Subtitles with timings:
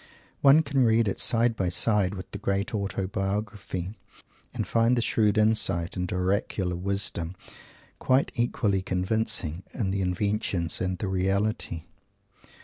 [0.41, 3.93] One can read it side by side with the great "Autobiography"
[4.51, 7.35] and find the shrewd insight and oracular wisdom
[7.99, 11.83] quite equally convincing in the invention and the reality.